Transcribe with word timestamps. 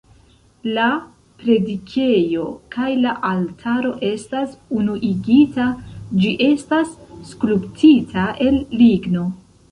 La 0.75 0.83
predikejo 1.41 2.45
kaj 2.75 2.87
la 3.01 3.11
altaro 3.31 3.91
estas 4.07 4.55
unuigita, 4.77 5.67
ĝi 6.23 6.31
estas 6.47 6.95
skulptita 7.33 8.25
el 8.47 8.59
ligno. 8.81 9.27